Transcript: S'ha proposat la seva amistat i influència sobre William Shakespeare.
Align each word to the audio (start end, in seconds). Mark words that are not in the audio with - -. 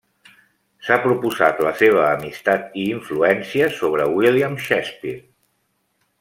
S'ha 0.85 0.95
proposat 1.03 1.61
la 1.67 1.73
seva 1.81 2.01
amistat 2.05 2.79
i 2.85 2.87
influència 2.95 3.69
sobre 3.83 4.09
William 4.17 4.57
Shakespeare. 4.69 5.23